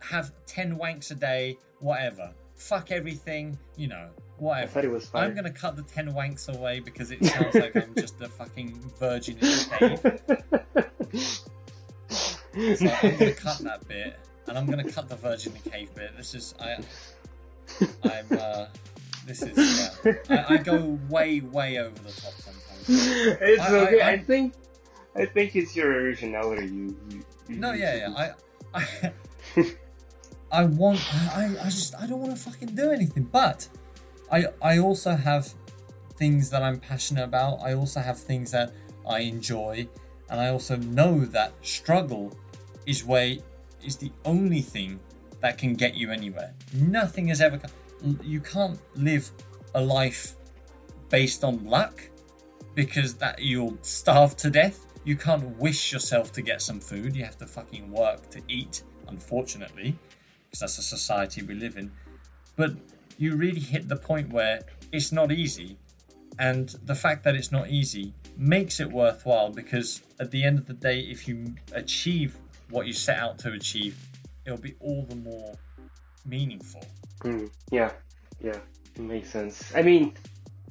have 0.00 0.32
ten 0.46 0.78
wanks 0.78 1.10
a 1.10 1.14
day, 1.14 1.58
whatever. 1.80 2.32
Fuck 2.56 2.92
everything, 2.92 3.58
you 3.76 3.88
know, 3.88 4.08
whatever. 4.38 4.78
I 4.80 4.82
it 4.84 4.90
was 4.90 5.10
I'm 5.14 5.34
gonna 5.34 5.50
cut 5.50 5.76
the 5.76 5.82
ten 5.82 6.12
wanks 6.12 6.48
away 6.56 6.78
because 6.80 7.10
it 7.10 7.24
sounds 7.24 7.54
like 7.56 7.74
I'm 7.76 7.94
just 7.96 8.20
a 8.20 8.28
fucking 8.28 8.74
virgin 8.98 9.36
in 9.40 9.48
a 9.48 9.98
cave. 9.98 11.40
So 12.54 12.86
I'm 13.02 13.16
gonna 13.18 13.32
cut 13.32 13.58
that 13.64 13.86
bit, 13.88 14.18
and 14.46 14.56
I'm 14.58 14.66
gonna 14.66 14.88
cut 14.90 15.08
the 15.08 15.16
virgin 15.16 15.52
in 15.56 15.62
the 15.62 15.70
cave 15.70 15.94
bit. 15.94 16.16
This 16.16 16.34
is 16.34 16.54
I, 16.60 16.76
I'm 18.04 18.26
uh, 18.38 18.66
this 19.26 19.42
is 19.42 19.56
yeah. 20.04 20.12
I, 20.48 20.54
I 20.54 20.56
go 20.58 20.98
way 21.08 21.40
way 21.40 21.78
over 21.78 21.98
the 21.98 22.12
top 22.12 22.32
sometimes. 22.34 22.84
it's 23.40 23.62
I- 23.62 23.76
I- 23.76 23.80
okay 23.86 24.00
I, 24.00 24.10
I- 24.12 24.18
think 24.18 24.54
i 25.16 25.24
think 25.24 25.54
it's 25.54 25.76
your 25.76 25.92
originality 25.92 26.66
you, 26.66 26.96
you, 27.08 27.24
you 27.48 27.56
No, 27.56 27.72
yeah, 27.72 28.08
yeah. 28.08 28.32
I, 28.74 28.80
I, 29.56 29.64
I 30.50 30.64
want. 30.64 31.00
I, 31.36 31.54
I 31.60 31.64
just. 31.64 31.94
I 31.96 32.06
don't 32.06 32.20
want 32.20 32.36
to 32.36 32.40
fucking 32.40 32.74
do 32.74 32.90
anything. 32.90 33.24
But 33.24 33.68
I, 34.30 34.46
I 34.62 34.78
also 34.78 35.14
have 35.14 35.52
things 36.16 36.50
that 36.50 36.62
I'm 36.62 36.78
passionate 36.80 37.24
about. 37.24 37.60
I 37.60 37.74
also 37.74 38.00
have 38.00 38.18
things 38.18 38.50
that 38.52 38.72
I 39.08 39.20
enjoy, 39.20 39.88
and 40.30 40.40
I 40.40 40.48
also 40.48 40.76
know 40.76 41.24
that 41.26 41.52
struggle 41.62 42.36
is 42.86 43.04
way 43.04 43.42
is 43.84 43.96
the 43.96 44.10
only 44.24 44.60
thing 44.60 44.98
that 45.40 45.58
can 45.58 45.74
get 45.74 45.94
you 45.94 46.10
anywhere. 46.10 46.54
Nothing 46.72 47.28
has 47.28 47.40
ever. 47.40 47.60
You 48.22 48.40
can't 48.40 48.78
live 48.94 49.30
a 49.74 49.80
life 49.80 50.34
based 51.10 51.44
on 51.44 51.64
luck 51.64 52.02
because 52.74 53.14
that 53.14 53.40
you'll 53.40 53.78
starve 53.82 54.36
to 54.38 54.50
death. 54.50 54.86
You 55.04 55.16
can't 55.16 55.44
wish 55.58 55.92
yourself 55.92 56.32
to 56.32 56.42
get 56.42 56.62
some 56.62 56.80
food. 56.80 57.14
You 57.14 57.24
have 57.24 57.38
to 57.38 57.46
fucking 57.46 57.90
work 57.90 58.30
to 58.30 58.40
eat, 58.48 58.82
unfortunately, 59.08 59.98
because 60.46 60.60
that's 60.60 60.76
the 60.76 60.82
society 60.82 61.42
we 61.42 61.54
live 61.54 61.76
in. 61.76 61.92
But 62.56 62.72
you 63.18 63.36
really 63.36 63.60
hit 63.60 63.88
the 63.88 63.96
point 63.96 64.32
where 64.32 64.62
it's 64.92 65.12
not 65.12 65.30
easy. 65.30 65.76
And 66.38 66.74
the 66.84 66.94
fact 66.94 67.22
that 67.24 67.36
it's 67.36 67.52
not 67.52 67.68
easy 67.68 68.12
makes 68.36 68.80
it 68.80 68.90
worthwhile 68.90 69.50
because 69.50 70.02
at 70.18 70.30
the 70.30 70.42
end 70.42 70.58
of 70.58 70.66
the 70.66 70.74
day, 70.74 71.00
if 71.00 71.28
you 71.28 71.54
achieve 71.72 72.36
what 72.70 72.86
you 72.86 72.92
set 72.92 73.18
out 73.18 73.38
to 73.40 73.52
achieve, 73.52 73.98
it'll 74.44 74.58
be 74.58 74.74
all 74.80 75.04
the 75.08 75.16
more 75.16 75.54
meaningful. 76.24 76.84
Mm, 77.20 77.50
yeah, 77.70 77.92
yeah, 78.42 78.58
it 78.94 79.00
makes 79.00 79.30
sense. 79.30 79.74
I 79.74 79.82
mean, 79.82 80.14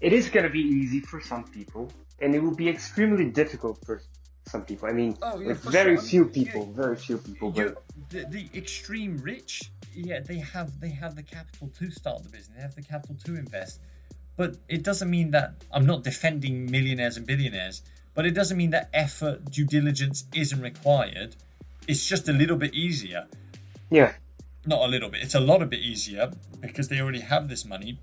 it 0.01 0.13
is 0.13 0.29
gonna 0.29 0.49
be 0.49 0.61
easy 0.61 0.99
for 0.99 1.21
some 1.21 1.43
people, 1.45 1.91
and 2.19 2.35
it 2.35 2.39
will 2.39 2.55
be 2.55 2.69
extremely 2.69 3.29
difficult 3.29 3.83
for 3.85 4.01
some 4.45 4.63
people. 4.63 4.89
I 4.89 4.93
mean, 4.93 5.17
Oh, 5.21 5.39
yeah, 5.39 5.49
like 5.49 5.57
very 5.57 5.95
sure. 5.95 6.03
Few 6.03 6.25
people, 6.25 6.71
very 6.73 6.95
few 6.95 7.17
people. 7.17 7.51
But 7.51 7.83
the, 8.09 8.25
the 8.29 8.49
extreme 8.55 9.17
rich, 9.17 9.71
yeah, 9.93 10.19
they 10.19 10.37
have 10.37 10.79
they 10.79 10.89
have 10.89 11.15
the 11.15 11.23
capital 11.23 11.69
to 11.79 11.91
start 11.91 12.23
the 12.23 12.29
business. 12.29 12.55
They 12.55 12.61
have 12.61 12.75
the 12.75 12.83
capital 12.83 13.15
to 13.25 13.35
invest, 13.35 13.79
but 14.35 14.57
it 14.67 14.83
doesn't 14.83 15.09
mean 15.09 15.31
that 15.31 15.63
I'm 15.71 15.85
not 15.85 16.03
defending 16.03 16.69
millionaires 16.69 17.17
and 17.17 17.25
billionaires. 17.25 17.81
But 18.15 18.27
it 18.27 18.31
doesn't 18.31 18.57
mean 18.57 18.69
that 18.71 18.89
effort, 18.93 19.49
due 19.49 19.65
diligence 19.65 20.25
isn't 20.35 20.61
required. 20.61 21.35
It's 21.87 22.05
just 22.07 22.29
a 22.29 22.33
little 22.33 22.57
bit 22.57 22.73
easier. 22.73 23.27
yeah, 23.89 24.13
Not 24.65 24.81
a 24.81 24.87
little 24.87 25.09
bit. 25.09 25.21
It's 25.21 25.35
a 25.35 25.39
lot 25.39 25.61
a 25.61 25.65
bit 25.65 25.79
easier 25.79 26.31
because 26.61 26.87
they 26.87 26.99
already 26.99 27.19
have 27.19 27.49
this 27.49 27.65
money. 27.65 27.99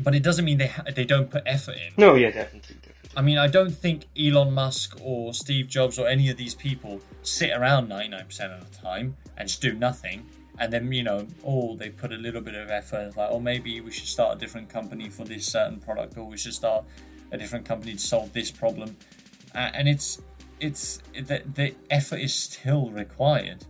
But 0.00 0.14
it 0.14 0.22
doesn't 0.22 0.44
mean 0.44 0.58
they 0.58 0.68
ha- 0.68 0.84
they 0.94 1.04
don't 1.04 1.30
put 1.30 1.42
effort 1.46 1.76
in. 1.76 1.92
no, 1.96 2.14
yeah, 2.14 2.30
definitely, 2.30 2.76
definitely. 2.76 2.94
I 3.16 3.22
mean, 3.22 3.38
I 3.38 3.48
don't 3.48 3.70
think 3.70 4.04
Elon 4.18 4.52
Musk 4.52 4.96
or 5.02 5.34
Steve 5.34 5.66
Jobs 5.66 5.98
or 5.98 6.06
any 6.06 6.28
of 6.30 6.36
these 6.36 6.54
people 6.54 7.00
sit 7.22 7.50
around 7.50 7.88
99% 7.88 8.22
of 8.56 8.70
the 8.70 8.76
time 8.78 9.16
and 9.36 9.48
just 9.48 9.60
do 9.60 9.72
nothing. 9.72 10.26
And 10.60 10.72
then, 10.72 10.92
you 10.92 11.02
know, 11.04 11.26
oh, 11.44 11.76
they 11.76 11.88
put 11.90 12.12
a 12.12 12.16
little 12.16 12.40
bit 12.40 12.54
of 12.54 12.70
effort. 12.70 13.16
Like, 13.16 13.28
oh, 13.30 13.40
maybe 13.40 13.80
we 13.80 13.90
should 13.90 14.06
start 14.08 14.36
a 14.36 14.38
different 14.38 14.68
company 14.68 15.08
for 15.08 15.24
this 15.24 15.46
certain 15.46 15.78
product, 15.80 16.16
or 16.18 16.24
we 16.24 16.36
should 16.36 16.54
start 16.54 16.84
a 17.32 17.38
different 17.38 17.64
company 17.64 17.92
to 17.92 17.98
solve 17.98 18.32
this 18.32 18.50
problem. 18.50 18.96
Uh, 19.54 19.70
and 19.74 19.88
it's, 19.88 20.20
it's, 20.60 20.98
the, 21.14 21.42
the 21.54 21.74
effort 21.90 22.20
is 22.20 22.34
still 22.34 22.90
required. 22.90 23.64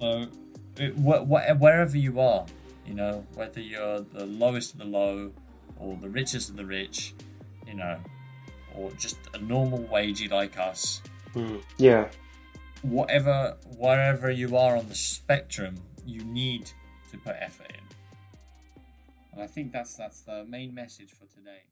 So 0.00 0.26
it, 0.76 0.94
wh- 0.96 1.24
wh- 1.26 1.60
wherever 1.60 1.96
you 1.96 2.20
are, 2.20 2.46
you 2.86 2.94
know, 2.94 3.26
whether 3.34 3.60
you're 3.60 4.00
the 4.00 4.26
lowest 4.26 4.72
of 4.74 4.78
the 4.78 4.84
low 4.86 5.32
or 5.78 5.96
the 5.96 6.08
richest 6.08 6.50
of 6.50 6.56
the 6.56 6.66
rich, 6.66 7.14
you 7.66 7.74
know, 7.74 7.98
or 8.74 8.90
just 8.92 9.18
a 9.34 9.38
normal 9.38 9.80
wagey 9.84 10.28
like 10.30 10.58
us, 10.58 11.02
Mm. 11.34 11.62
Yeah. 11.78 12.08
whatever, 12.82 13.56
wherever 13.76 14.30
you 14.32 14.56
are 14.56 14.76
on 14.76 14.88
the 14.88 14.96
spectrum, 14.96 15.76
you 16.04 16.24
need 16.24 16.72
to 17.12 17.18
put 17.18 17.36
effort 17.38 17.70
in. 17.70 18.82
And 19.32 19.40
I 19.42 19.46
think 19.46 19.70
that's 19.70 19.94
that's 19.94 20.22
the 20.22 20.44
main 20.44 20.74
message 20.74 21.10
for 21.12 21.26
today. 21.26 21.62